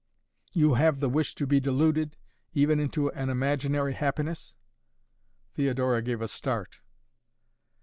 [0.51, 2.17] "You have the wish to be deluded
[2.55, 4.55] even into an imaginary happiness?"
[5.53, 6.79] Theodora gave a start.